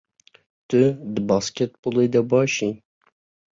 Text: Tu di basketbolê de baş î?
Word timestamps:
Tu 0.67 0.81
di 1.13 1.21
basketbolê 1.29 2.05
de 2.13 2.21
baş 2.31 2.55
î? 2.67 2.69